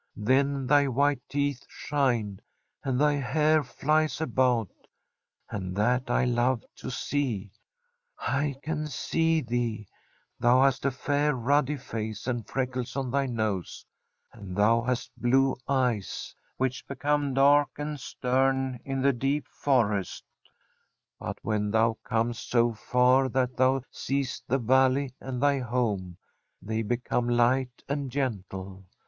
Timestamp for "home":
25.59-26.17